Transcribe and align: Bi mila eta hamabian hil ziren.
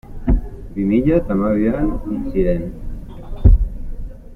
Bi 0.73 0.81
mila 0.91 1.19
eta 1.21 1.33
hamabian 1.35 1.93
hil 2.07 2.27
ziren. 2.35 2.67